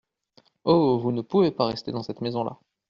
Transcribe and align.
Oh! 0.63 0.97
vous 0.97 1.11
ne 1.11 1.21
pouvez 1.21 1.51
pas 1.51 1.67
rester 1.67 1.91
dans 1.91 2.01
cette 2.01 2.21
maison-là. 2.21 2.57